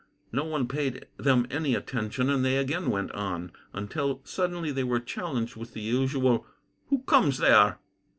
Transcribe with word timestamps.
No 0.31 0.45
one 0.45 0.67
paid 0.67 1.05
them 1.17 1.45
any 1.51 1.75
attention, 1.75 2.27
and 2.27 2.43
they 2.43 2.57
again 2.57 2.89
went 2.89 3.11
on, 3.11 3.51
until 3.71 4.21
suddenly 4.23 4.71
they 4.71 4.83
were 4.83 4.99
challenged 4.99 5.55
with 5.55 5.73
the 5.75 5.81
usual 5.81 6.43
"Who 6.87 7.03
comes 7.03 7.37
there?" 7.37 7.77